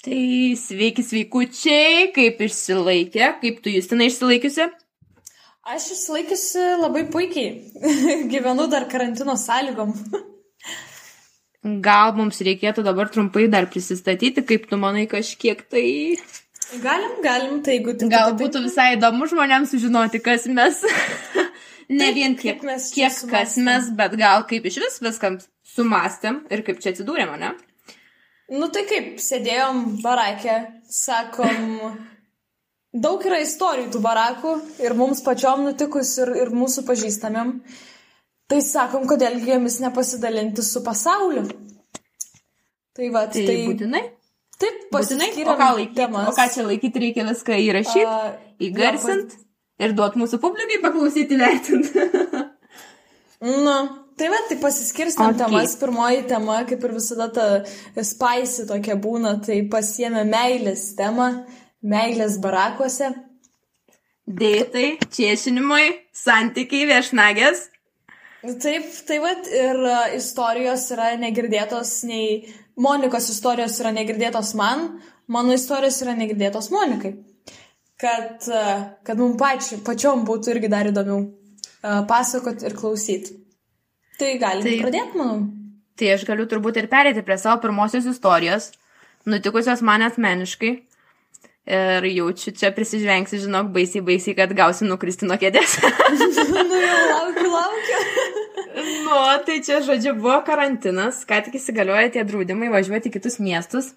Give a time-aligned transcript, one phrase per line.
[0.00, 4.64] Tai sveiki, sveikučiai, kaip išsilaikė, kaip tu Justina išsilaikiusi?
[5.68, 7.50] Aš išsilaikiusi labai puikiai.
[8.32, 9.92] Gyvenu dar karantino sąlygom.
[11.84, 15.84] Gal mums reikėtų dabar trumpai dar prisistatyti, kaip tu manai kažkiek tai...
[16.80, 18.08] Galim, galim, tai jeigu tik...
[18.08, 20.80] Gal būtų visai įdomu žmonėms sužinoti, kas mes.
[21.92, 25.36] ne Taip, vien kiek kiek, mes kiek kas mes, bet gal kaip iš vis viskam
[25.76, 27.58] sumastėm ir kaip čia atsidūrėme, ne?
[28.50, 30.56] Nu tai kaip, sėdėjom barakė,
[30.90, 31.76] sakom,
[32.90, 37.52] daug yra istorijų tų barakų ir mums pačiom nutikus ir, ir mūsų pažįstamėm.
[38.50, 41.44] Tai sakom, kodėlgi jomis nepasidalinti su pasauliu.
[42.98, 44.02] Tai va, Tai, tai, tai būtinai.
[44.58, 45.30] taip, Būtinai.
[45.46, 46.08] O ką laikyti?
[46.10, 48.32] O ką čia laikyti reikia viską įrašyti, A,
[48.66, 49.38] įgarsint
[49.80, 52.08] ir duoti mūsų publikai paklausyti, vertinti.
[53.40, 53.72] Nu,
[54.20, 55.34] tai va, tai pasiskirstam Ok.
[55.34, 55.46] okay.
[55.46, 55.74] temas.
[55.80, 61.30] Pirmoji tema, kaip ir visada ta spaisi tokia būna, tai pasiemė meilės temą,
[61.80, 63.14] meilės barakuose.
[64.30, 67.64] Dėtai, čiešinimai, santykiai, viešnagės.
[68.40, 72.44] Taip, tai va, ir a, istorijos yra negirdėtos, nei
[72.80, 74.86] Monikos istorijos yra negirdėtos man,
[75.28, 77.16] mano istorijos yra negirdėtos Monikai.
[78.00, 78.62] Kad, a,
[79.04, 83.40] kad mums pači, pačiom būtų irgi dar įdomiau a, pasakot ir klausyti.
[84.20, 84.76] Tai galim tai...
[84.84, 85.40] pradėti, manau.
[86.00, 88.70] Tai aš galiu turbūt ir perėti prie savo pirmosios istorijos,
[89.28, 90.76] nutikusios man asmeniškai.
[91.70, 95.76] Ir jaučiu, čia prisižvengsi, žinok, baisiai, baisiai, kad gausi nukristi nuo kėdės.
[96.70, 98.00] nu jau laukiu, laukiu.
[99.06, 103.92] nu, tai čia, žodžiu, buvo karantinas, ką tik įsigalioja tie draudimai važiuoti į kitus miestus.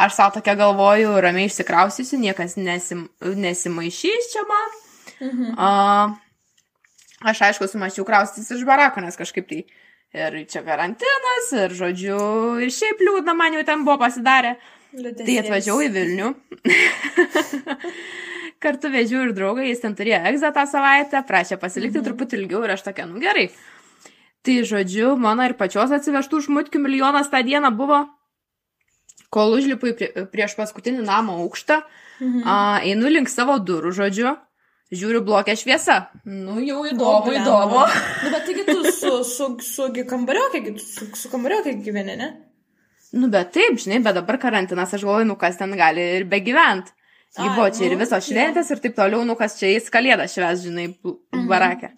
[0.00, 4.78] Aš savo tokia galvoju, ramiai išsikraustysiu, niekas nesim, nesimaišys čia man.
[5.18, 5.52] Mhm.
[5.58, 5.68] A,
[7.24, 9.64] aš aišku, sumačiau kraustytis iš barako, nes kažkaip tai
[10.14, 12.18] ir čia karantinas, ir žodžiu,
[12.62, 14.56] ir šiaip liūdna man jau ten buvo pasidarę.
[14.94, 16.28] Tai atvažiavau į Vilnių.
[18.64, 22.06] Kartu vežiau ir draugą, jis ten turėjo egzą tą savaitę, prašė pasilikti mhm.
[22.06, 23.48] truputį ilgiau ir aš tokia, nu gerai.
[24.44, 28.04] Tai žodžiu, mano ir pačios atsivežtų žmutkių milijonas tą dieną buvo,
[29.34, 31.80] kol užlipu prie, prieš paskutinį namo aukštą,
[32.20, 32.42] mhm.
[32.46, 34.36] a, einu link savo durų, žodžiu,
[34.96, 35.98] žiūriu blokę šviesą.
[36.24, 37.84] Nu, jau įdomu, įdomu.
[38.24, 42.30] Nu, bet taigi tu su, su, su, su kambariokė, su, su kambariokė gyveni, ne?
[43.14, 46.40] Nu, bet taip, žinai, bet dabar karantinas, aš galvoju, nu, kas ten gali ir be
[46.42, 46.90] gyvent.
[47.34, 48.34] Ji buvo čia ir nu, visos jo.
[48.34, 51.48] šventės ir taip toliau, nu, kas čia į kalėdą šves, žinai, Mhm.
[51.50, 51.90] barakę.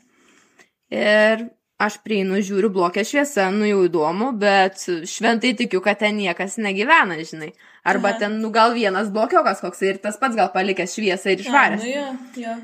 [0.96, 1.42] Ir
[1.82, 7.18] aš prieinu, žiūriu blokę šviesą, nu, jau įdomu, bet šventai tikiu, kad ten niekas negyvena,
[7.20, 7.50] žinai.
[7.84, 8.18] Arba Aha.
[8.22, 11.84] ten, nu, gal vienas blokiokas koks ir tas pats gal palikęs šviesą ir išvaręs.
[11.84, 12.06] Nu, jo,
[12.46, 12.56] jo.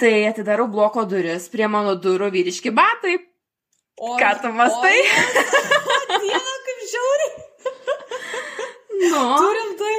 [0.00, 3.14] Tai atidarau bloko duris, prie mano durų vyriški batai.
[4.02, 4.96] O, Ką tu mąstai?
[4.98, 7.32] O, Dieve, kaip žiauriai.
[9.04, 9.22] Nu.
[9.38, 9.94] Turim tai.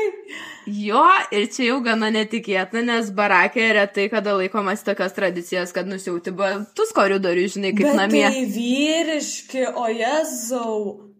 [0.75, 6.33] Jo, ir čia jau gana netikėtina, nes barakė retai kada laikomas tokios tradicijos, kad nusiauti
[6.35, 8.23] batus koridorių, žinai, kaip Bet namie.
[8.33, 10.79] Tai vyriški, o jezau.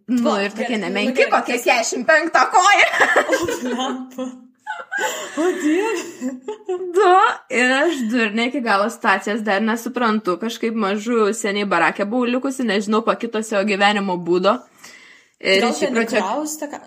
[0.09, 2.90] Nu, Va, ir tokie nemenki, nu, kas- 45 koja.
[5.38, 6.31] O, Dieve.
[6.96, 7.09] Du,
[7.52, 13.03] ir aš durne iki galo stacijos dar nesuprantu, kažkaip mažu seniai barakė buvau likusi, nežinau,
[13.08, 14.56] pakitusio gyvenimo būdo.
[15.44, 16.80] Ir Gal iš įpročio, įkrausta, ką?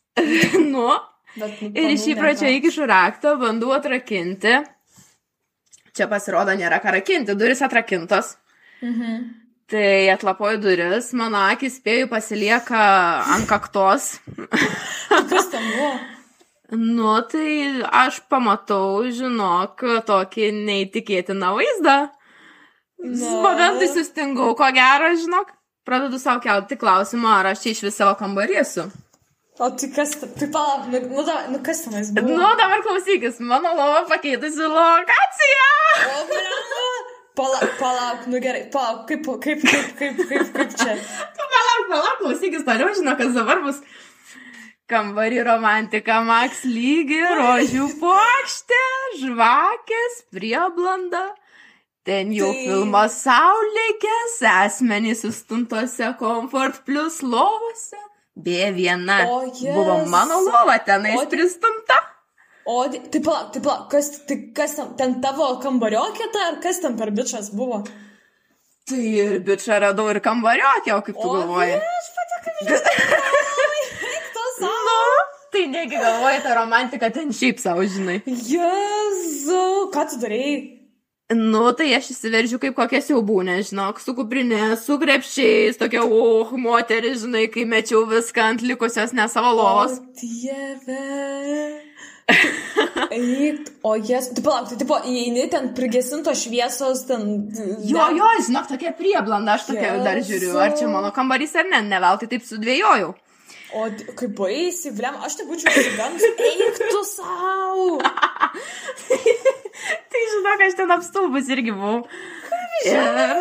[0.74, 0.88] nu,
[1.32, 4.58] Bet, nu, ir iš įpročio įkišu raktą, bandau atrakinti.
[5.96, 8.34] Čia pasirodo, nėra ką rakinti, duris atrakintos.
[8.82, 9.22] Mhm.
[9.72, 12.80] Tai atlapoju duris, mano akis spėjų pasilieka
[13.36, 14.18] ant kaktos.
[15.30, 15.94] Kas ten buvo?
[16.72, 21.96] Nu, tai aš pamatau, žinok, tokį neįtikėtiną vaizdą.
[23.02, 23.30] Na.
[23.44, 25.50] Momentai sustingau, ko gero, žinok.
[25.84, 28.84] Pradedu savo kelti klausimą, ar aš čia iš vis savo kambarį esu.
[29.60, 31.22] O tai kas, ta- tai palauk, nu, nu,
[31.52, 32.30] nu kas tenais buvo?
[32.38, 35.66] Nu, dabar klausykis, mano lova pakeitusi lokaciją.
[36.06, 36.86] O, blemba.
[37.36, 40.96] Palauk, palauk, nu gerai, palauk, kaip, kaip, kaip, kaip, kaip, kaip čia.
[41.52, 43.82] Palauk, palauk, klausykis toliau, žinok, kas dabar bus.
[44.90, 48.80] Kambarį romantika, Max lygi, rožių puokštė,
[49.22, 51.22] žvakės, prieblanda.
[52.04, 58.00] Ten jau Tai- filmo saulėkės, asmenys sustuntose Comfort Plus lovose.
[58.34, 59.20] Be viena.
[59.28, 59.44] O,
[59.76, 61.98] Buvo mano lova tenais O, pristumta.
[62.66, 66.80] O, tai palauk, tai palauk, kas, tai kas ten, ten tavo kambariokė ta, ar kas
[66.80, 67.82] ten per bičias buvo?
[68.88, 71.78] Tai ir bičią radau ir kambariokė, o kaip tu galvoji?
[71.78, 73.41] Aš pati kaip žinau.
[74.62, 74.98] Savo.
[75.02, 78.22] Nu, tai negi galvoji, ta romantika ten šiaip savo, žinai.
[78.26, 80.62] Jezu, ką tu darėjai?
[81.32, 87.22] Nu, tai aš įsiveržiu kaip kokia siaubūnė, žinok, su kuprinė, su krepšiais, tokia, oh, moteris,
[87.24, 89.96] žinai, kai mečiau viską ant likusios ne savo lovos.
[89.96, 91.00] O dieve.
[93.12, 97.26] Eik, o jas, tu palauk, tai tipo, įeini ten prigesintos šviesos, ten...
[97.88, 101.82] Jo, jo, žinok, tokia prieblanda, aš tokia dar žiūriu, ar čia mano kambarys ar ne,
[101.88, 103.12] ne veltui taip sudvėjojau.
[103.72, 103.88] O
[104.18, 107.98] kaip baisi, blem, aš tai būčiau įsigandus, eik tu savo.
[110.12, 112.02] Tai žinok, aš ten apstulbus irgi buvau.
[112.84, 113.40] Ir...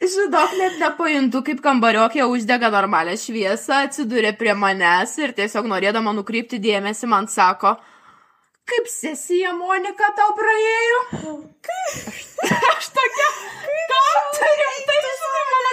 [0.00, 6.60] Žinok, net nepajuntu, kaip kambariokė uždega normalią šviesą, atsidūrė prie manęs ir tiesiog norėdama nukreipti
[6.62, 7.74] dėmesį man sako,
[8.72, 11.00] kaip sesija Monika tau praėjo?
[12.72, 13.28] Aš tokia,
[13.92, 14.02] ką
[14.38, 14.98] turim, tai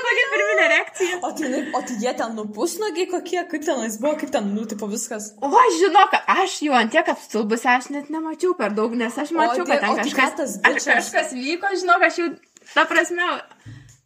[0.10, 1.20] tokia pirminė reakcija.
[1.24, 4.90] O tai, o tai jie ten nupusnogiai kokie, kaip tenais buvo, kaip ten, nu, tipo
[4.92, 5.32] viskas.
[5.46, 9.66] O, žinok, aš jau ant tiek apstulbus, aš net nemačiau per daug, nes aš mačiau,
[9.66, 10.90] die- kad ten o tai kažkas, tas ar bičas?
[10.94, 12.30] kažkas vyko, žinok, aš jau,
[12.74, 13.28] ta prasme,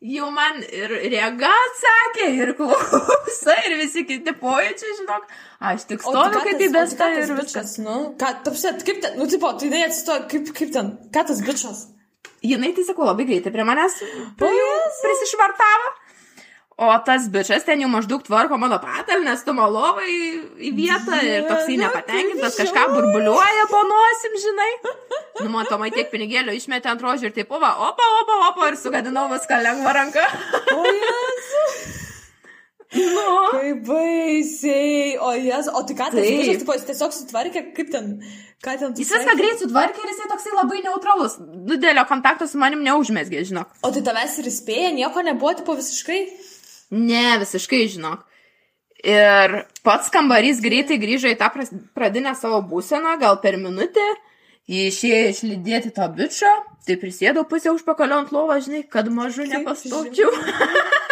[0.03, 5.27] jau man ir rega atsakė, ir klausa, ir visi kiti pojūčiai, žinok,
[5.71, 7.77] aš tik O tai stoviu kaip o tai bestą ką tas ir viskas.
[7.85, 11.39] nu, ką, tapsi, kaip ten, nu, tipo, tai jinai atsistojo, kaip, kaip ten, ką tas
[11.47, 11.85] bičas?
[12.43, 13.99] Jinai, tai sakau, labai greitai prie manęs
[14.39, 15.91] prisišvartavo.
[16.83, 21.77] O tas bičias ten jau maždaug tvarko mano patalnę, stumo lovą į, vietą ir toksai
[21.77, 24.69] nepatenkintas, kaip kažką burbuliuoja po nosim, žinai.
[25.43, 29.27] Nu, matomai tiek pinigėlio išmetė ant rožių ir taip, va, opa, opa, opa, ir sugadinau
[29.35, 30.25] viską lengva ranka.
[30.73, 31.67] O jesu,
[32.93, 36.61] Nu, kaip baisiai, o jesu, o tai ką tas Taip.
[36.61, 38.11] jis tiesiog sutvarkė, kaip ten,
[38.63, 41.37] ką ten jis viską greit sutvarkė ir jisai toksai labai neutralus.
[41.69, 43.73] Didelio kontakto su manim neužmesgė, žinok.
[43.83, 46.21] O tai tavęs ir įspėja, nieko nebuvo, tipo, visiškai?
[46.95, 48.23] Ne, visiškai žinok.
[49.03, 51.49] Ir pats kambarys greitai grįžo į tą
[51.97, 54.05] pradinę savo būseną, gal per minutę.
[54.71, 56.51] Jį išėjo išlydėti to bičio,
[56.87, 60.31] tai prisėdau pusę užpakalio ant lovo, žinai, kad mažu nepastaučiau.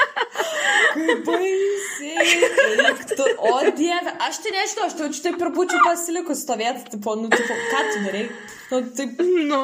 [0.95, 1.90] Kaip baisiai.
[3.15, 7.09] Tu, O dieve, aš tai nežinau, aš tai jaučiu taip ir būčiau pasilikus stovėti, tipo,
[7.19, 8.23] nu, tipo, ką tu darai?
[8.71, 9.11] Nu, taip,
[9.49, 9.61] nu,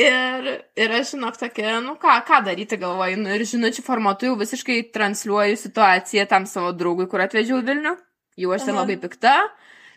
[0.00, 0.50] ir,
[0.84, 4.78] ir aš, žinok, tokia, nu ką, ką daryti galvoju, nu ir žinučių formatu jau visiškai
[4.94, 7.94] transliuoju situaciją tam savo draugui, kur atvežiau Vilnių.
[8.40, 8.84] Jau aš ten Aha.
[8.84, 9.34] labai pikta.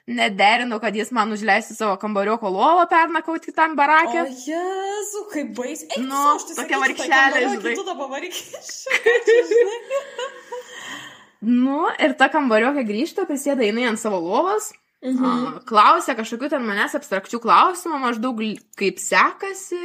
[0.03, 4.25] Nederinau, kad jis man užleistų savo kambarioko lovą pernakauti kitam barakė.
[4.25, 6.01] O jezu, kaip baisiai.
[6.03, 7.71] Nu, tu sau, aš tai tokia kambario, žinai.
[7.71, 8.36] kitu dabar varyk.
[11.43, 14.71] Nu, ir ta kambariokė grįžta, prisėda jinai ant savo lovos,
[15.03, 15.65] Mhm.
[15.67, 18.37] klausia kažkokiu ten manęs abstrakčių klausimų, maždaug
[18.79, 19.81] kaip sekasi,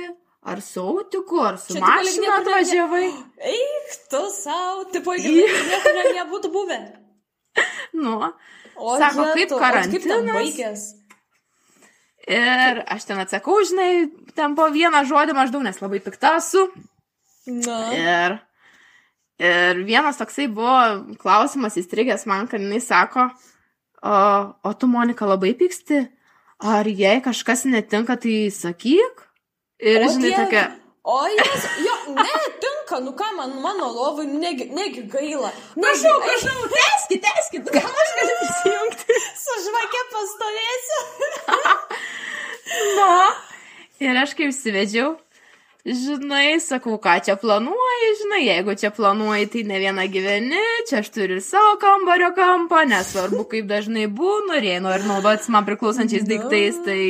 [0.47, 3.09] ar su autiku, ar su mašina atvažiavai.
[3.43, 6.79] Eik, tu savo, tipo, nieko ne- nebūtų buvę.
[7.95, 8.33] Nu,
[8.79, 10.95] O, Sako, jetau, kaip karantinas?
[12.29, 16.69] ir aš ten atsakau, žinai, ten po vieną žodį maždaug, nes labai pikta esu.
[17.49, 17.79] Na.
[17.97, 18.37] Ir,
[19.39, 23.29] ir vienas toksai buvo klausimas įstrigęs man, kad jinai sako,
[24.03, 24.17] o,
[24.65, 26.05] o tu, Monika, labai pyksti,
[26.59, 29.25] ar jei kažkas netinka, tai sakyk.
[29.79, 30.45] Ir, O žinai, Dieve.
[30.45, 30.67] tokia,
[31.09, 35.49] O jas, jo, ne, tinka, nu ką man, mano lovai, nu negi, negi gaila.
[35.79, 39.21] Negi, prašau, prašau, teskit, teskit, gal aš galiu prisijungti.
[39.45, 41.01] Su žvakė pastovėsiu.
[42.99, 43.07] Nu.
[44.05, 45.15] Ir aš kaip įsivedžiau,
[45.89, 51.11] žinai, sakau, ką čia planuoji, žinai, jeigu čia planuoji, tai ne viena gyveni, čia aš
[51.15, 56.27] turiu ir savo kambario kampą, nesvarbu, kaip dažnai būnu, ir jei nori naudotis man priklausančiais
[56.27, 56.31] Nu.
[56.35, 57.03] daiktais, tai,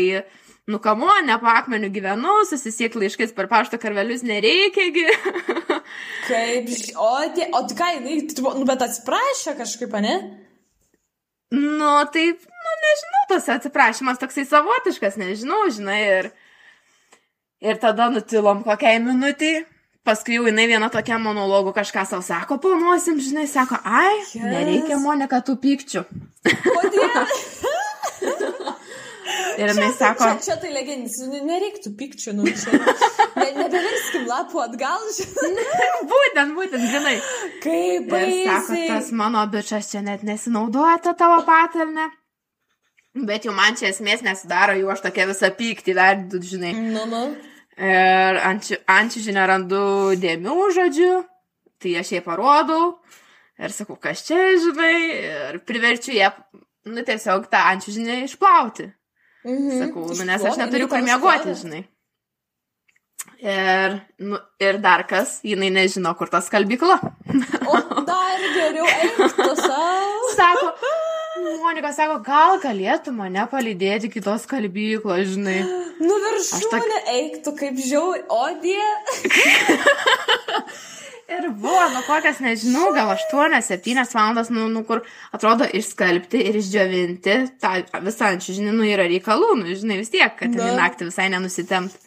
[0.68, 5.06] nu kamo, ne po akmeniu gyvenu, susisiekti laiškais per pašto karvelius nereikiagi.
[6.28, 8.18] Kaip, o, tie, o tai ką, jinai,
[8.60, 10.18] nu bet atsiprašė kažkaip, ne?
[11.50, 16.30] nu, taip, nu, nežinau, tas atsiprašymas toksai savotiškas, nežinau, žinai, ir,
[17.60, 19.64] ir tada nutilom kokiai minutiai.
[20.08, 24.38] Paskui jau jinai viena tokia monologų kažką savo sako, planuosim, žinai, sako, ai, Yes.
[24.40, 26.04] nereikia Monika tų pykčių.
[29.58, 32.78] Ir jinai sako, Čia, čia tai legendinis, nu, nereiktų pikčių, nu, čia.
[33.36, 35.64] Ne, nebeverskim lapų atgal, žinai.
[36.12, 37.16] būtent, būtent, žinai.
[37.64, 38.86] Kaip Ir sako, baisiai.
[38.92, 42.06] tas mano bičias čia net nesinaudoja tą tavo patalnę.
[43.28, 46.72] Bet jau man čia esmės nesidaro, jau aš tokia visą pyktį verdu, žinai.
[46.78, 47.24] Nu, nu.
[47.78, 49.80] Ir ant ančiužinio randu
[50.18, 51.12] dėmių žodžiu,
[51.78, 52.96] tai aš jai parodau
[53.58, 56.32] ir sakau, kas čia, žinai, ir priverčiu ją,
[56.90, 58.88] nu tiesiog tą ančiužinį išplauti.
[59.46, 59.78] Mhm.
[59.84, 61.84] Sakau, nu nes aš neturiu jinai kur miegoti, žinai.
[63.38, 66.98] Ir, nu, ir dar kas, jinai nežino, kur ta skalbykla.
[67.70, 70.32] O dar geriau eik tu savo.
[70.38, 70.72] Sako,
[71.56, 75.58] Monika sako, gal galėtų mane palydėti kitos kalbyklos, žinai.
[76.02, 77.10] Nu viršūnė, tak...
[77.14, 78.86] eik tu kaip žiauri, o die.
[81.28, 85.02] Ir buvo, nu kokias, nežinau, gal 8-7 valandas, nu, nu, kur
[85.36, 87.72] atrodo išskalbti ir išdžiovinti tą
[88.06, 92.00] visą ančių, žinai, nu, yra reikalų, nu, žinai, vis tiek, kad ten naktį visai nenusitempt.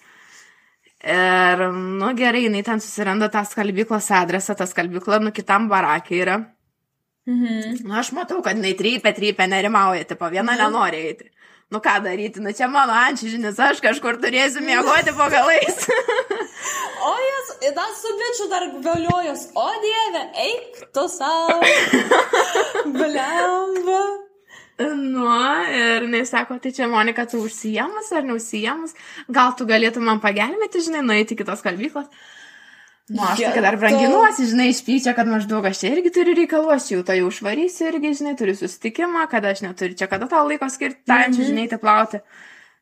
[1.02, 1.62] Ir,
[2.02, 6.40] nu, gerai, jinai ten susiranda tą skalbyklos adresą, tą skalbyklą, nu, kitam barakė yra.
[7.30, 7.84] Mhm.
[7.86, 10.64] Nu, aš matau, kad jinai trypia, trypia, nerimauja, tipo, viena mhm.
[10.64, 11.32] nenori eiti.
[11.72, 15.86] Nu, ką daryti, nu, čia mano ančių žinias, aš kažkur turėsiu miegoti po galais.
[17.02, 21.56] O jas, dar su bičiu dar vėliojos, o dieve, eik tu savo.
[22.98, 24.02] Blemba.
[24.82, 25.26] Nu,
[25.78, 28.94] ir jis sako, tai čia Monika, tu užsijamas ar neužsijamas,
[29.30, 32.12] gal tu galėtum man pagelbėti, žinai, nueiti kitos kalbyklos.
[33.10, 36.92] Nu, aš tokia dar branginuosi, žinai, išpyčia, kad maždaug aš čia irgi turiu reikalų, aš
[36.94, 40.70] jau to jau užvarysiu irgi, žinai, turiu susitikimą, kad aš neturiu čia kada tau laiko
[40.72, 41.50] skirti, tančių, mm -hmm.
[41.50, 42.22] žinai, te plauti.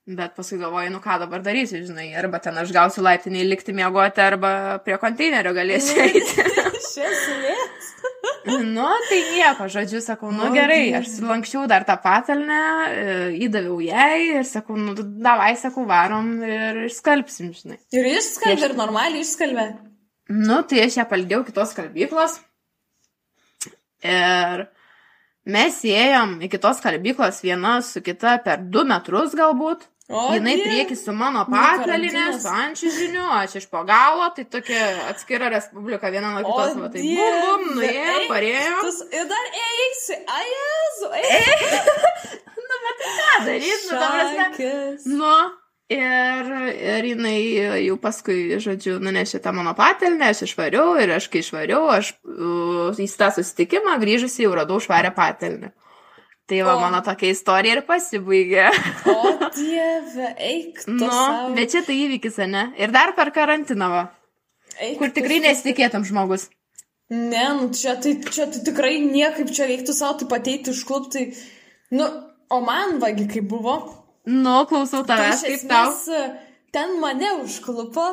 [0.09, 4.21] Bet paskui galvoju, nu ką dabar darysiu, žinai, arba ten aš gausiu laiptinį likti miegoti,
[4.21, 6.45] arba prie konteinerio galėsiu eiti.
[6.93, 7.89] Šiesmės.
[8.75, 14.39] nu, tai nieko, žodžiu, sakau, nu gerai, aš lankščiau dar tą patalnę, e, įdaviau jai
[14.39, 17.79] ir sakau, nu davai, sakau, varom ir išskalbsim, žinai.
[17.93, 19.69] Ir išskalbė, ir normaliai išskalbė.
[20.29, 22.38] Nu, tai aš ją palidėjau kitos kalbyklos.
[24.05, 24.67] Ir
[25.50, 29.88] mes ėjom į kitos kalbyklos viena su kita per du metrus galbūt.
[30.09, 30.63] O, jinai die.
[30.65, 36.31] prieki su mano patalinė, su ančižiniu, aš iš po galo, tai tokia atskira respublika viena
[36.33, 38.79] nuo kitos, o, va, tai bum, bum, nuėjo, parėjo.
[39.19, 41.83] Ir dar eisi, a jezu, eisi.
[42.71, 44.74] nu, bet ką daryti, nu, ta prasme.
[45.13, 45.36] Nu,
[45.89, 47.39] ir, ir jinai
[47.86, 52.96] jau paskui, žodžiu, nunešė tą mano patelnę, aš išvariau ir aš kai išvariau, aš uh,
[52.96, 55.74] į tą susitikimą grįžusi jau radau švarę patelnę.
[56.50, 56.79] Tai va, o.
[56.81, 58.69] mano tokia istorija ir pasibaigė.
[59.12, 60.79] O dieve, eik.
[60.89, 61.51] Nu, savo.
[61.58, 62.72] bet čia tai įvykis, ne?
[62.81, 64.08] Ir dar per karantiną, va.
[64.79, 66.48] Eik, kur tikrai nesitikėtum žmogus.
[67.13, 71.27] Ne, nu čia tai, čia tai tikrai niekaip čia reiktų savo tai pateiti užklupti.
[71.93, 72.05] Nu,
[72.50, 73.77] o man vagi kaip buvo.
[74.27, 75.93] Nu, klausau tavęs, kaip tau.
[76.75, 78.07] Ten mane užklupo.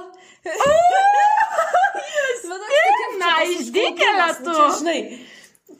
[3.20, 4.52] Na, išdykėlė tu.
[4.52, 4.98] Čia, žinai,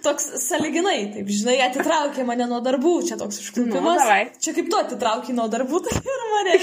[0.04, 4.02] toks saliginai, taip, žinai, atitraukė mane nuo darbų, čia toks užklupimas.
[4.02, 6.56] Nu, čia kaip tu atitraukė nuo darbų, tai ir mane.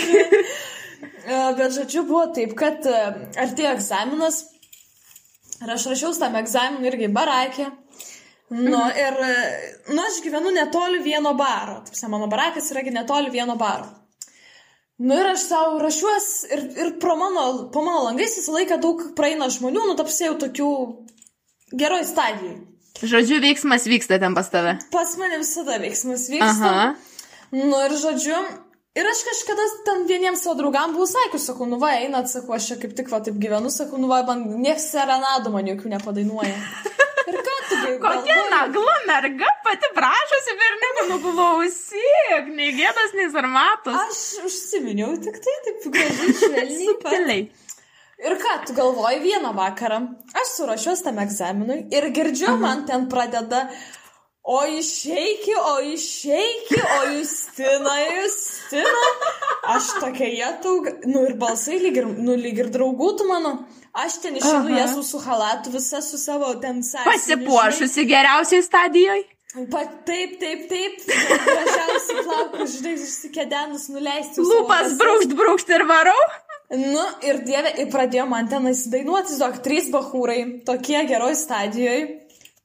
[1.23, 2.99] E, bet žodžiu, buvo taip, kad e,
[3.45, 4.43] artėjo egzaminas
[5.63, 7.69] ir aš rašiau tam egzaminui irgi barakė.
[8.53, 8.97] Nu, mhm.
[9.01, 9.15] ir,
[9.89, 11.79] nu, aš gyvenu netoli vieno baro.
[11.87, 13.89] Taip, mano barakas yragi netoli vieno baro.
[15.01, 19.01] Nu ir aš savo rašiuos ir, ir pro mano, po mano langais visą laiką daug
[19.17, 20.69] praeina žmonių, nu tapsėjau tokių
[21.81, 22.59] geroj stadijai.
[23.01, 24.77] Žodžiu, veiksmas vyksta ten pas tave.
[24.93, 26.69] Pas mane visada veiksmas vyksta.
[26.69, 26.93] Aha.
[27.57, 28.37] Nu ir žodžiu,
[28.95, 32.69] ir aš kažkada ten vieniems savo draugam buvau sakius, sakau, nu va, einat, sakau, aš
[32.69, 36.55] čia kaip tik va taip gyvenu, sakau, nu va, man nieks serenadų man jokių nepadainuoja.
[37.31, 37.52] Ir ką?
[38.03, 43.99] Kokia nagla merga pati prašosi berniukų, nu klausyk, nei gėdas, nei sarmatos.
[44.03, 47.41] Aš užsiminiau tik tai, taip gražiai, švelniai.
[48.23, 49.99] Ir ką, tu galvoji vieną vakarą,
[50.39, 52.61] aš surašiuos tam egzaminui ir girdžiu, Aha.
[52.61, 53.65] man ten pradeda,
[54.43, 59.03] o išeiki, o išeiki, o Justina, Justina.
[59.73, 60.77] Aš tokia jėtau,
[61.09, 63.57] nu ir balsai lyg ir, nu, lyg ir draugų tu mano.
[63.93, 67.11] Aš ten išinu jas su halatu, visa su savo ten sąlygiu.
[67.11, 69.27] Pasipuošusi geriausiai stadijoje.
[69.69, 71.03] Pa, taip, taip, taip.
[71.05, 74.41] Gražiausiai plaukus, žinai, išsikėdenus, nuleisti.
[74.41, 76.17] Lūpas brūkšt, brūkšt ir varau.
[76.73, 82.07] Nu, ir dievė, ir pradėjo man ten įsidainuoti, tiesiog trys bahūrai, tokie geroj stadijoje.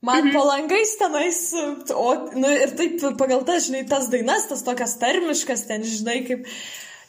[0.00, 0.32] Man mhm.
[0.32, 1.38] palangais tenais,
[1.92, 6.46] o, nu, ir taip pagal tas, žinai, tas dainas, tas tokias termiškas, ten, žinai, kaip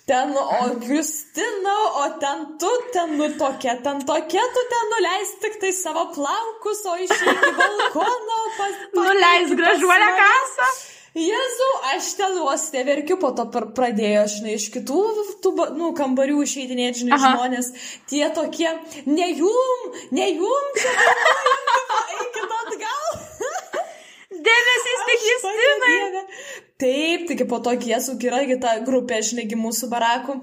[0.10, 5.60] ten, o Justina, o ten tu, ten, nu, tokia, ten tokia, tu ten nuleis tik
[5.62, 8.80] tai savo plaukus, o išeik į balkoną, pas...
[8.98, 10.70] Nuleis gražuolę kasą.
[11.20, 13.46] Jezu, aš ten vos neverkiu, po to
[13.78, 15.00] pradėjo, žinai, iš kitų
[15.46, 17.32] tų, nu, kambarių išeidinėti, žinai, Aha.
[17.36, 17.72] žmonės.
[18.10, 18.70] Tie tokie,
[19.10, 19.86] ne jum,
[20.16, 20.96] ne jum, čia
[22.18, 23.08] eikit atgal.
[24.50, 25.96] Dėmesys tik Justinai.
[26.80, 30.40] Taip, taigi po to Jėzų yra kita grupė, žinai, mūsų barakų.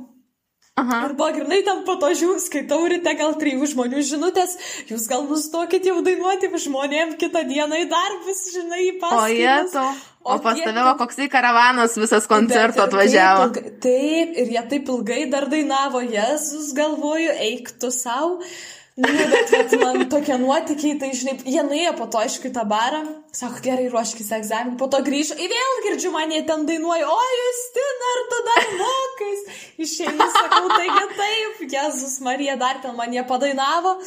[0.76, 0.96] Aha.
[1.06, 4.58] Arba grinai tam po to žiūrėjau, skaitau ryte gal trijų žmonių žinutės,
[4.90, 9.22] jūs gal nustokit jau dainuoti žmonėm kitą dieną į darbus, žinai, į pasaulį.
[9.22, 9.86] O jie to.
[10.20, 13.48] O, o pas tave, o koksai karavanas visas koncerto atvažiavo.
[13.56, 18.42] Taip, taip, ir jie taip ilgai dar dainavo, Jėzus galvoju, eik tu savo.
[18.96, 22.62] Nu, bet, bet man tokie nuotykiai, tai žinai, jie nuėjo po to, aišku, į tą
[22.70, 23.02] barą,
[23.36, 27.26] sako, gerai, ruoškis egzaminui, po to grįžo, ir vėl girdžiu, man jie ten dainuoja, o
[27.38, 29.42] jūs ten ar tu dar mokais.
[29.84, 33.98] Išėjai, sakau, taigi taip, Jėzus Marija dar ten man jie padainavo.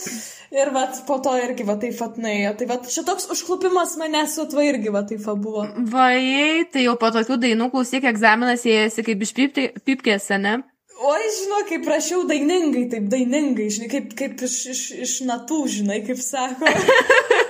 [0.57, 2.55] Ir vat, po to irgi va taip pat nuėjo.
[2.57, 5.67] Tai va šitoks užklupimas manęs atva irgi va taip va buvo.
[5.93, 9.37] Vai, tai jau po tokių dainų klausyk, egzaminas ėjasi kaip iš
[9.85, 10.57] pipkėse, ne?
[10.99, 16.01] Oi, žinau, kaip prašiau dainingai, taip dainingai, žinai, kaip, kaip iš, iš, iš natų, žinai,
[16.03, 16.67] kaip sako.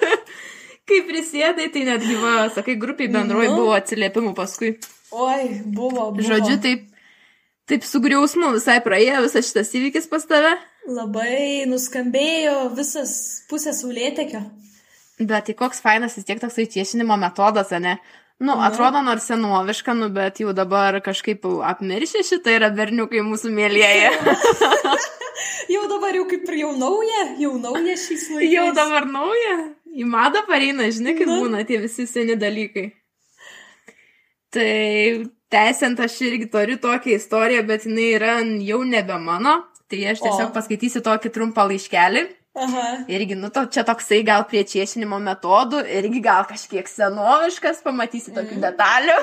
[0.89, 3.56] kai prisėdai, tai net gyva, sakai, grupiai bendroji nu.
[3.58, 4.75] buvo atsiliepimų paskui.
[5.10, 6.27] Oi, buvo, buvo.
[6.27, 6.86] Žodžiu, taip,
[7.72, 10.53] taip sugriausmu visai praėjo visas šitas įvykis pas tave.
[10.86, 13.18] Labai nuskambėjo visas
[13.50, 14.46] pusės saulėtekio.
[15.20, 17.98] Bet tai koks fainas vis tiek toksai tiešinimo metodas, ne?
[18.39, 23.51] Nu, nu, atrodo nors senoviška, nu, bet jau dabar kažkaip apmiršė šitą yra berniukai mūsų
[23.51, 24.13] mėlyje.
[25.75, 28.53] jau dabar jau kaip ir jau nauja, jau nauja šis laikas.
[28.53, 29.58] Jau dabar nauja.
[29.91, 31.41] Į madą pareina, žinai, kaip nu.
[31.43, 32.86] būna tie visi seni dalykai.
[34.55, 34.72] Tai
[35.51, 39.60] tęsiant, aš irgi turiu tokią istoriją, bet jinai yra jau nebe mano.
[39.89, 40.53] Tai aš tiesiog o.
[40.55, 42.24] paskaitysiu tokį trumpą laiškelį.
[42.58, 43.06] Aha.
[43.08, 48.58] Irgi, nu, to, čia toksai gal prie čiešinimo metodų, irgi gal kažkiek senoviškas, pamatysi tokių
[48.58, 48.63] mm.
[48.65, 49.18] detalių.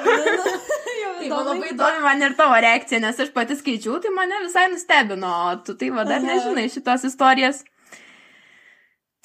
[1.19, 4.69] tai man labai įdomi man ir tavo reakcija, nes aš pati skaičiau, tai mane visai
[4.71, 6.29] nustebino, o tu tai va dar Aha.
[6.31, 7.65] nežinai šitos istorijas.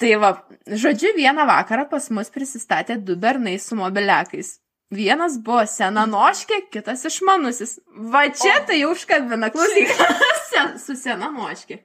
[0.02, 0.34] Tai va,
[0.66, 4.56] žodžiu, vieną vakarą pas mus prisistatė du bernai su mobiliakais.
[4.92, 7.78] Vienas buvo senanoškė, kitas išmanusis.
[8.12, 8.64] Va čia o.
[8.68, 9.94] tai jau užkabina, klausyk,
[10.84, 11.84] su senanoškė.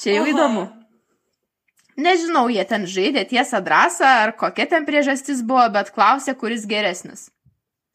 [0.00, 0.32] Čia jau Aha.
[0.32, 0.70] įdomu.
[2.00, 7.28] Nežinau, jie ten žaidė tiesą drąsą ar kokia ten priežastis buvo, bet klausė, kuris geresnis.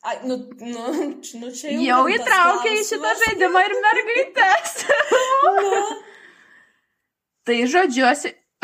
[0.06, 0.84] Ai, nu, nu,
[1.42, 1.82] nu čia jau.
[1.84, 4.76] Jau įtraukė į šitą žaidimą ir mergaitės.
[5.58, 5.82] nu.
[7.48, 8.06] Tai žodžiu,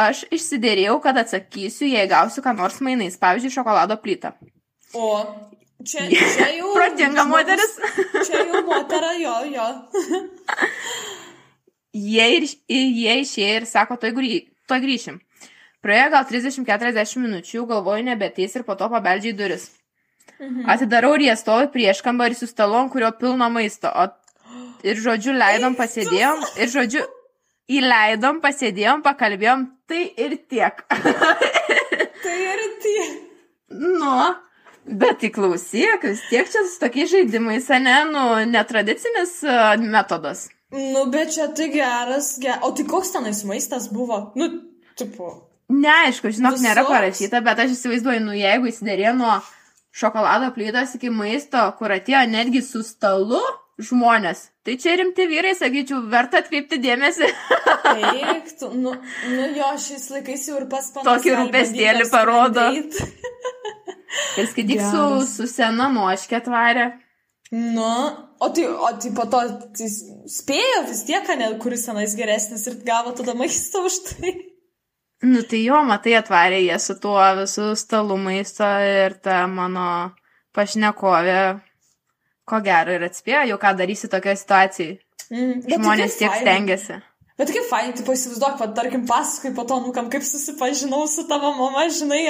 [0.03, 4.33] aš išsiderėjau, kad atsakysiu, jei gausiu ką nors mainais, pavyzdžiui, šokolado plytą.
[4.93, 5.09] O,
[5.87, 6.73] čia, čia jau.
[6.75, 7.77] Protinga moteris.
[8.27, 9.67] čia jau motera, jo, jo.
[11.95, 15.22] jie, ir, jie išėjo ir sako, to grį, to grįšim.
[15.84, 19.67] Praėjo gal 30-40 minučių, galvoju nebeteis ir po to pabeldžiai duris.
[20.39, 20.70] Mhm.
[20.72, 23.91] Atidarau ir jie stovi prieš kambarį su stalon, kurio pilno maisto.
[23.91, 24.08] O
[24.89, 26.47] ir žodžiu, leidom, pasėdėjom.
[26.63, 27.04] Ir žodžiu,
[27.71, 29.67] įleidom, pasėdėjom, pakalbėjom.
[29.88, 30.82] Tai ir tiek.
[32.23, 33.21] tai ir tiek.
[33.73, 34.15] Nu,
[34.86, 40.47] bet tai klausyk, vis tiek čia su tokiais žaidimais, ne, nu, netradicinis uh, metodas.
[40.73, 42.53] Nu, bet čia tai geras, ge...
[42.65, 44.31] o tai koks tenais maistas buvo?
[44.36, 44.49] Nu,
[44.97, 45.33] tipo.
[45.69, 46.65] Neaišku, žinok, Visos...
[46.65, 49.36] nėra parašyta, bet aš įsivaizduoju, nu, jeigu įsidarė nuo
[49.93, 53.41] šokolado plytos iki maisto, kur atėjo netgi su stalu
[53.81, 57.29] žmonės, tai čia rimti vyrai, sakyčiau, verta atkreipti dėmesį.
[57.93, 58.93] Eik, tu, nu,
[59.29, 61.07] nu jo, šiais laikais jau ir pas panas.
[61.09, 62.67] Tokį rūpestėlį parodo.
[64.38, 66.91] Ir skaityk su, su sena noškė tvarė.
[67.53, 67.89] Nu,
[68.39, 69.39] o tai, o tai po to
[69.77, 69.87] tai
[70.33, 74.33] spėjo vis tiek, ne, kuris tenais geresnis ir gavo tada maistą už tai.
[75.23, 79.85] Nu tai jo, matai, atvarė jie su tuo visų stalų maisto ir ta mano
[80.57, 81.37] pašnekovė,
[82.49, 84.97] ko gero, ir atspėjo jau, ką darysi tokioje situacijoje.
[85.29, 86.99] Mm, Žmonės tiek stengiasi.
[87.37, 91.23] Bet kaip fainai, tu įsivaizduok, kad tarkim paskui po to, nu, kam kaip susipažinau su
[91.29, 92.25] tavo mama, žinai,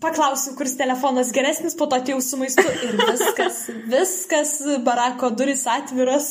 [0.00, 4.52] Paklausiu, kuris telefonas geresnis, po to atėjau su maistu ir viskas, viskas,
[4.84, 6.28] barako duris atviros.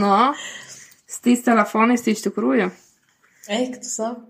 [0.00, 0.16] nu,
[1.08, 2.68] su tais telefonais tai iš tikrųjų.
[3.48, 4.26] Eik, tu savo.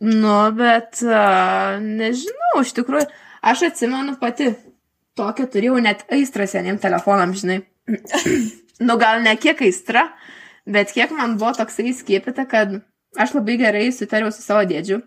[0.00, 3.06] Nu, bet uh, nežinau, iš tikrųjų,
[3.52, 4.50] aš atsimenu pati,
[5.16, 7.62] tokią turėjau net aistrą seniem telefonam, žinai.
[8.86, 10.06] nu, gal ne kiek aistra,
[10.68, 12.76] bet kiek man buvo toksai įskiepita, kad
[13.20, 15.00] aš labai gerai sutariau su savo dėdžiu.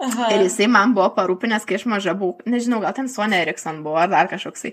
[0.00, 0.30] Aha.
[0.32, 3.98] Ir jisai man buvo parūpinęs, kai aš maža buvau, nežinau, gal ten Sonė Erikson buvo
[4.00, 4.72] ar dar kažkoksai.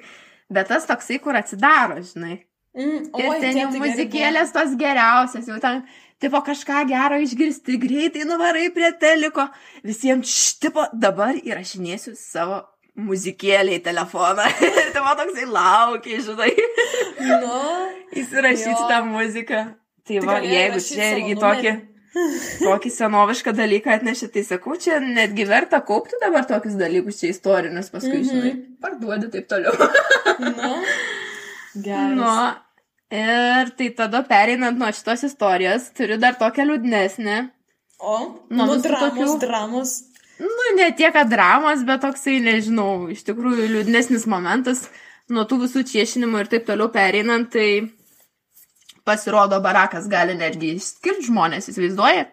[0.53, 2.37] Bet tas toksai, kur atsidaro, žinai.
[2.77, 5.81] Mm, oi, ir ten jau muzikėlės tos geriausias, jau ten,
[6.23, 9.49] tipo, kažką gero išgirsti, greitai nuvarai prie teliko.
[9.87, 12.61] Visiems, tipo, dabar įrašinėsiu savo
[12.97, 14.47] muzikėlį į telefoną.
[14.93, 16.53] tai man toksai laukia, žinai.
[17.19, 17.59] Nu.
[18.15, 19.67] Įsirašyti tą muziką.
[20.07, 21.35] Tai va, jeigu čia irgi.
[21.35, 21.75] Numerį Tokį
[22.93, 28.19] senovišką dalyką atnešė, tai sakau, čia netgi verta kaupti dabar tokius dalykus, čia istorinius, paskui,
[28.19, 28.29] mm -hmm.
[28.31, 29.73] žinai, parduodi taip toliau.
[30.39, 30.71] nu,
[31.83, 32.15] gerai.
[32.15, 32.33] Nu,
[33.11, 37.49] ir tai tada pereinant nuo šitos istorijos, turiu dar tokią liūdnesnę.
[37.99, 38.17] O,
[38.49, 39.89] nuo nu, dramos, tokių, dramos.
[40.39, 44.89] Nu, ne tiek, dramos, bet toksai, nežinau, iš tikrųjų liūdnesnis momentas
[45.33, 47.89] nuo tų visų čiešinimų ir taip toliau pereinant, tai
[49.07, 52.27] pasirodo barakas gali netgi išskirti žmonės, įsivaizduoja?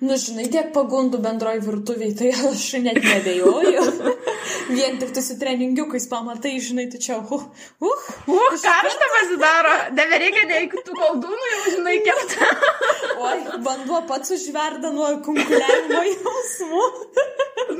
[0.00, 3.84] Nu, žinai, tiek pagundų bendroji virtuviai, tai aš net nebejoju.
[4.76, 7.44] Vien tik tu su treningiukais pamatai, žinai, tai čia, uh,
[7.84, 8.08] uh.
[8.30, 12.50] Uh, karštą pasidaro, nebereikia nei kitų koldūnų, jau žinai, kepta.
[13.30, 16.84] Oi, vanduo pats užverda nuo kunkuliavimo jausmų.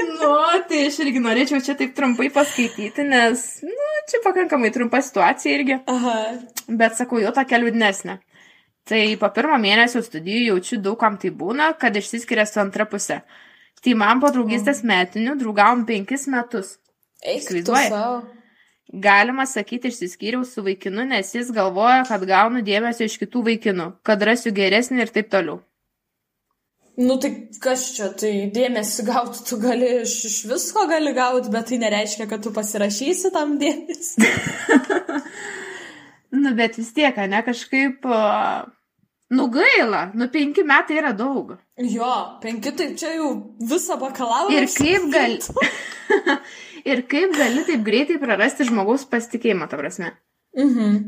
[0.00, 0.32] nu,
[0.70, 5.78] tai aš irgi norėčiau čia taip trumpai paskaityti, nes, nu, čia pakankamai trumpa situacija irgi.
[5.90, 6.18] Aha.
[6.80, 8.20] Bet sakau, jau tokia liūdnesnė.
[8.90, 13.20] Tai po pirmo mėnesio studijų jaučiu daug kam tai būna, kad išsiskiria su antra pusė.
[13.80, 16.74] Tai man po draugystės metinių draugavom penkis metus.
[17.22, 17.90] Eik, tu Įsivaizduoji?
[17.92, 18.16] savo.
[18.90, 24.24] Galima sakyti, išsiskyriau su vaikinu, nes jis galvoja, kad gaunu dėmesio iš kitų vaikinų, kad
[24.26, 25.60] rasiu geresnį ir taip toliau.
[26.98, 27.30] Nu tai
[27.62, 32.26] kas čia, tai dėmesį gauti tu gali iš, iš visko gali gauti, bet tai nereiškia,
[32.28, 34.26] kad tu pasirašysi tam dėmesį.
[36.30, 38.04] Nu, bet vis tiek, ne kažkaip...
[38.06, 38.68] Uh,
[39.30, 41.54] nu gaila, nu penki metai yra daug.
[41.78, 42.12] Jo,
[42.42, 43.30] penki tai čia jau
[43.70, 44.52] visą bakalaurą.
[44.56, 45.38] Ir kaip gali.
[46.90, 50.12] ir kaip gali taip greitai prarasti žmogaus pasitikėjimą, ta prasme.
[50.58, 51.00] Mhm.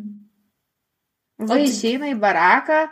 [1.42, 2.84] Va išeina į baraką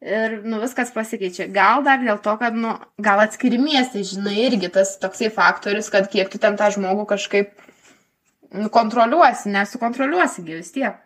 [0.00, 1.50] ir, nu, viskas pasikeičia.
[1.52, 6.08] Gal dar dėl to, kad, nu, gal atskiri miestai, žinai, irgi tas toksai faktorius, kad
[6.12, 7.52] kiek tu ten tą žmogų kažkaip
[8.56, 11.04] nu, kontroliuosi, nesukontroliuosi vis tiek.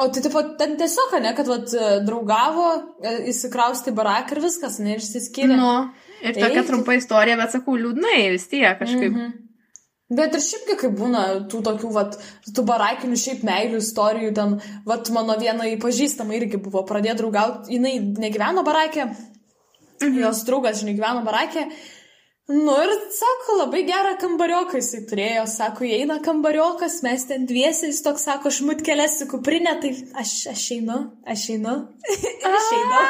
[0.00, 1.72] O tai taip pat ten tiesiog, ne, kad vat,
[2.06, 2.68] draugavo,
[3.04, 5.58] e, įsikrausti baraką ir viskas, ne, ir išsiskyrė.
[5.58, 5.72] Nu,
[6.22, 6.68] ir tokia Eik tu.
[6.70, 9.10] trumpa istorija, bet sakau, liūdnai vis tiek kažkaip.
[9.12, 9.34] Mhm.
[10.16, 15.08] Bet ir šiaipgi, kai būna tų tokių, vat, tų barakinių šiaip meilių istorijų, ten, vat,
[15.12, 20.22] mano viena įpažįstama irgi buvo pradėję draugauti, jinai negyveno barakė, mhm.
[20.24, 21.68] jos draugas, žinai, gyveno barakė.
[22.50, 28.00] Nu ir, sako, labai gerą kambarioką jisai turėjo, sako, įeina kambariokas, mes ten dviesi, jis
[28.02, 30.96] toks, sako, šmutkelės į kuprinę, tai aš, aš einu,
[31.34, 31.74] aš einu,
[32.50, 33.04] aš einu.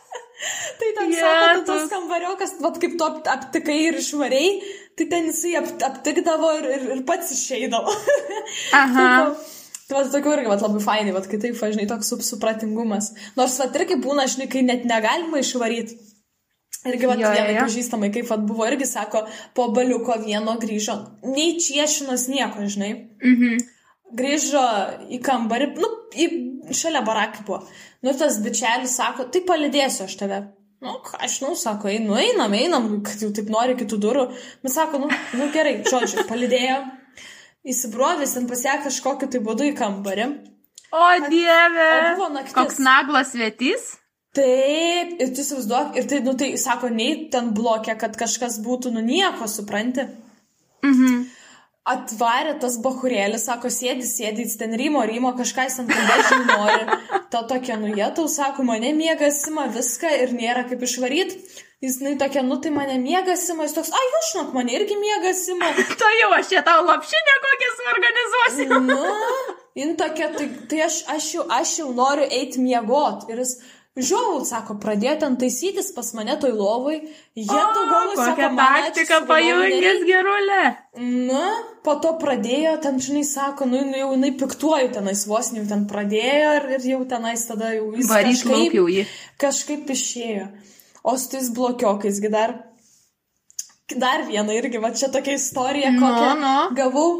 [0.82, 4.52] tai ten sako, tu tas kambariokas, vat kaip tu ap- aptikai ir išvariai,
[5.00, 7.96] tai ten jisai ap, aptikdavo ir, ir, ir pats išeidavo.
[8.82, 9.08] Aha.
[9.88, 13.10] Tai va, tokių irgi vat, labai fainai, va, kai taip, va, žinai, toks sup- supratingumas.
[13.40, 15.96] Nors, va, irgi būna, žinai, kai net negalima išvaryti.
[16.88, 20.96] Irgi, va, vienai pažįstamai, kaip, va, buvo, irgi sako, po baliuko vieno grįžo,
[21.28, 22.94] nei čiešinas nieko, žinai.
[23.20, 23.66] Mhm.
[24.16, 24.62] Grįžo
[25.12, 26.30] į kambarį, nu, į,
[26.74, 27.60] šalia barakai buvo.
[28.02, 30.40] Nu, tas bičelis sako, tai palidėsiu aš tave.
[30.80, 34.24] Nu, aš, nu, sako, einu, einam, einam, kad jau taip nori kitų durų.
[34.64, 36.80] Bet sako, nu, nu gerai, žodžiu, palidėjo.
[37.70, 40.30] Įsibrovęs ten pasiekė kažkokiu tai būdu į kambarį.
[40.96, 41.88] O dieve.
[42.00, 42.56] O buvo naktis.
[42.56, 43.92] Koks naglas vietys?
[44.36, 48.92] Taip, ir tu įsivaizduok, ir tai, nu, tai sako, nei ten blokė, kad kažkas būtų,
[48.94, 50.06] nu, nieko, supranti.
[50.86, 51.24] Mhm.
[51.90, 56.98] Atvarė tas bahurėlis, sako, sėdi, sėdi, ten rymo, rymo, kažką jis ten kalbėti nori.
[57.32, 61.40] Ta tokia, nu, jie tau sako, mane mėgas ima viską ir nėra kaip išvaryti.
[61.82, 65.00] Jis, nu, tokia, nu, tai mane mėgas ima, jis toks, ai, jūs žinok, mane irgi
[65.00, 65.72] mėgas ima.
[66.04, 68.80] To jau aš čia tau lapšinę kokią suorganizuosiu.
[68.84, 69.02] Nu,
[69.80, 73.24] jin tokia, tai, tai aš, aš, jau, aš jau noriu eiti miegot.
[73.32, 73.56] Ir jis,
[74.04, 76.96] žiaul, sako, pradėjo ten taisytis pas mane toj lovai.
[77.38, 80.62] Jie tu galvoji, Kokią taktiką pajungęs gerulė.
[81.28, 81.44] Na,
[81.86, 85.86] po to pradėjo, ten, žinai, sako, nu, nu jau jinai piktuoju tenais vos, jau ten
[85.90, 89.06] pradėjo ir, ir jau tenais tada jau jis Varyk lauk jau jį.
[89.40, 90.48] kažkaip išėjo.
[91.00, 92.56] O su tais blokiokaisgi dar,
[93.96, 96.54] dar viena irgi, va čia tokia istorija, kokią nu.
[96.76, 97.10] gavau.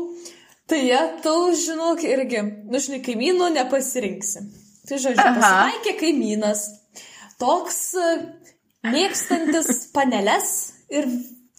[0.70, 4.44] Tai jie, tau, žinok, irgi, nu, žinai, kaimynų nepasirinksi.
[4.88, 6.64] Tai, žodžiu, pasitaikė kaimynas,
[7.40, 8.08] toks e,
[8.88, 10.50] mėgstantis paneles
[10.92, 11.08] ir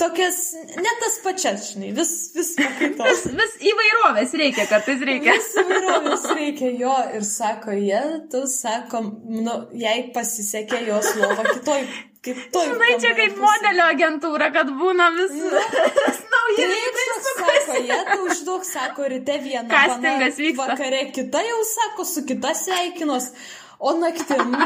[0.01, 0.39] tokias,
[0.81, 3.25] ne tas pačias, žinai, vis, vis pakaitos.
[3.41, 5.35] Vis įvairovės reikia, kartais reikia.
[5.37, 11.85] Vis įvairovės reikia jo ir sako, jie, tu sako, nu, jai pasisekė jos lova kitoj,
[12.25, 12.73] kitoj.
[12.73, 18.65] Žinai, čia kaip modelio agentūra, kad būna vis, vis nauji Taip, sako, jie tau užduok,
[18.65, 19.69] sako, ryte viena.
[19.69, 20.65] Castingas bana, vyksta.
[20.65, 23.31] Vakare kita jau sako, su kita sveikinos,
[23.79, 24.57] o naktim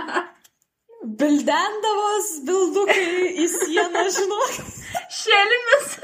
[1.20, 4.58] bildendavos bildukai į sieną, žinok.
[5.20, 5.98] Šelmis.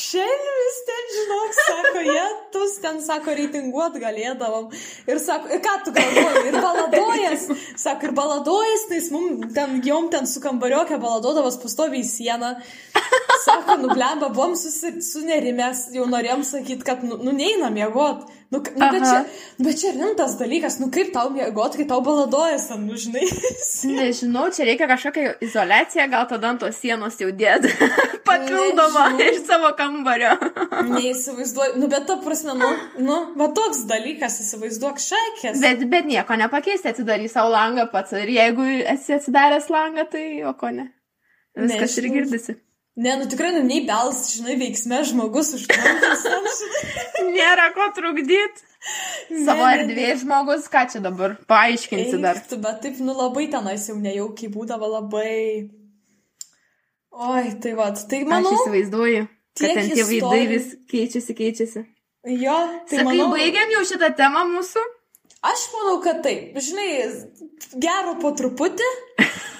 [0.00, 4.68] Šiandien ten, žinok, sako, jie, tu ten, sako, reitinguot galėdavom.
[5.06, 7.46] Ir sako, ir ką tu galvoji, ir baladojas,
[7.78, 12.54] sako, ir baladojas, tai jis mum ten, jom ten su kambariokė baladodavas pastovi į sieną.
[13.40, 18.26] Sako, nublemba, buvom susi- sunerimęs, jau norėjom sakyti, kad, nu, nu neinam mėgot.
[18.50, 19.18] Nu, nu, bet, čia,
[19.58, 23.28] bet čia rimtas dalykas, nu kaip tau mėgot, kai tau baladojas nu žinai.
[23.86, 27.68] Nežinau, čia reikia kažkokią izolaciją, gal tada ant tos sienos jau dėt.
[28.26, 30.32] Papildomą iš savo kambario.
[30.96, 32.72] Neįsivaizduoju, nu bet ta prasme, nu,
[33.06, 35.62] nu, va toks dalykas, įsivaizduok šakės.
[35.62, 38.16] Bet, bet nieko nepakeisti, atidarys savo langą pats.
[38.18, 40.90] Ir jeigu esi atsidaręs langą, tai o ko ne?
[41.54, 42.18] Viskas ir Nežinau.
[42.18, 42.58] girdisi.
[43.00, 46.24] Ne, nu tikrai, nu, nei bels, žinai, veiksme žmogus užtrunkęs.
[47.30, 48.66] Nėra ko trukdyti.
[49.46, 51.36] Savo erdvėje žmogus, ką čia dabar?
[51.48, 52.40] Paaiškinsi dar.
[52.50, 55.70] Tu, bet taip, nu labai tenais jau nejaukiai būdavo labai.
[57.10, 58.52] Oi, tai va, tai Aš manau.
[58.58, 59.24] įsivaizduoju,
[59.58, 61.82] kad ten tie istorijų- vis keičiasi, keičiasi.
[62.36, 62.56] Jo,
[62.88, 63.30] tai Sakai, manau.
[63.34, 64.82] baigiam jau šitą temą mūsų?
[65.40, 66.58] Aš manau, kad taip.
[66.60, 66.88] Žinai,
[67.80, 68.88] gero po truputį.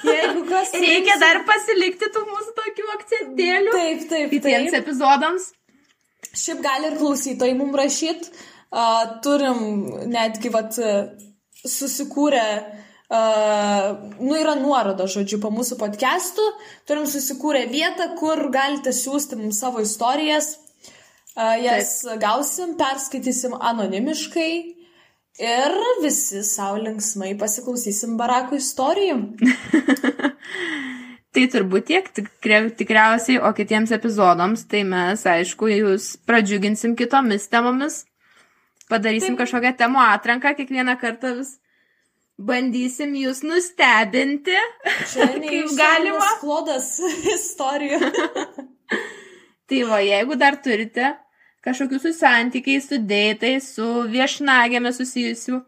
[0.05, 0.75] Jeigu kas.
[0.85, 3.73] Reikia dar pasilikti tų mūsų tokių akcentėlių.
[3.77, 5.47] Taip, taip, Kitiems epizodams.
[6.37, 8.33] Šiaip gali ir klausytojai mums rašyti.
[8.71, 9.62] Uh, turim
[10.12, 10.77] netgi, vat,
[11.66, 12.45] susikūrę,
[13.11, 13.87] uh,
[14.21, 16.45] nu yra nuoroda, žodžiu, po mūsų podcastų.
[16.87, 20.53] Turim susikūrę vietą, kur galite siūsti mums savo istorijas.
[21.35, 22.21] Uh, jas Taip.
[22.23, 24.53] gausim, perskaitysim anonimiškai.
[25.40, 29.16] Ir visi savo linksmai pasiklausysim barako istorijų.
[31.33, 38.00] Tai turbūt tiek, tikria- tikriausiai, o kitiems epizodams, tai mes, aišku, jūs pradžiuginsim kitomis temomis.
[38.90, 39.44] Padarysim Taip.
[39.44, 41.53] kažkokią temų atranką, kiekvieną kartą vis
[42.37, 44.59] bandysim jūs nustebinti.
[45.14, 46.33] Kaip galima.
[46.42, 46.96] Klodas
[47.37, 48.00] istorijų.
[49.70, 51.12] Tai va, jeigu dar turite
[51.64, 55.61] kažkokių su santykiais, su dėtais, su viešnagėme susijusių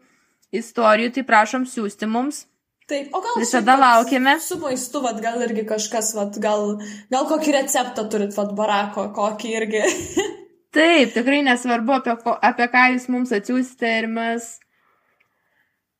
[0.53, 2.45] istorijų, tai prašom siūsti mums.
[2.89, 4.35] Taip, o gal Visada laukiame.
[4.43, 6.81] Su maistu, vat, gal irgi kažkas, vat, gal,
[7.13, 9.83] gal kokį receptą turit, vat, barako, kokį irgi.
[10.75, 14.47] Taip, tikrai nesvarbu, apie, ko, apie ką jūs mums atsiųsite ir mes,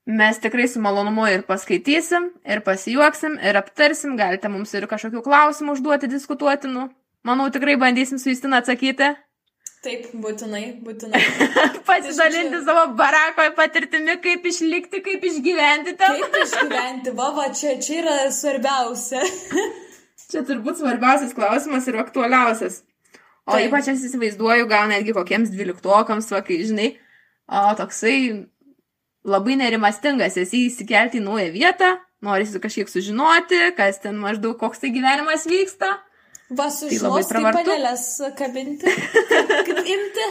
[0.10, 5.78] mes tikrai su malonumu ir paskaitysim, ir pasijuoksim, ir aptarsim, galite mums ir kažkokių klausimų
[5.78, 6.90] užduoti diskutuotinų.
[7.24, 9.14] Manau, tikrai bandysim su Justina atsakyti,
[9.84, 11.20] Taip, būtinai, būtinai.
[11.90, 16.22] pasidalinti savo barako patirtimi, kaip išlikti, kaip išgyventi ten.
[16.22, 19.24] Kaip išgyventi, va, va, čia, čia yra svarbiausia.
[20.34, 22.80] Čia turbūt svarbiausias klausimas ir aktualiausias.
[23.44, 23.68] O Taip.
[23.68, 26.88] ypač aš įsivaizduoju, gal netgi kokiems dvyliktokams, va, kai žinai,
[27.46, 28.16] o, toksai
[29.28, 31.92] labai nerimastingas, esi įsikelti į naują vietą,
[32.24, 35.92] norisi kažkiek sužinoti, kas ten maždaug, koks tai gyvenimas vyksta.
[36.58, 37.70] Va, labai sužinos, kaip pravartu.
[37.70, 38.06] panelės
[38.40, 38.86] kabinti,
[39.30, 40.28] kaip, kaip imti.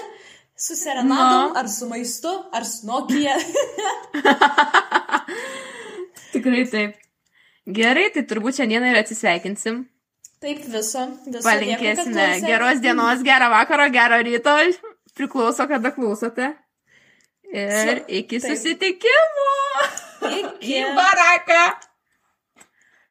[0.62, 1.54] Su serenadom, Nu.
[1.58, 3.34] ar su maistu, ar su Nokia.
[6.32, 6.96] Tikrai taip.
[7.78, 9.82] Gerai, tai turbūt šiandieną ir atsisveikinsim.
[10.42, 11.04] Taip, viso.
[11.26, 14.54] viso Palinkėsime dėkui, kad geros dienos, gerą vakaro, gerą ryto.
[15.14, 16.46] Priklauso, kada klausote.
[17.52, 18.56] Ir Su- iki taip.
[18.56, 19.48] susitikimo.
[20.30, 20.72] Iki.
[20.78, 21.62] Į baraką.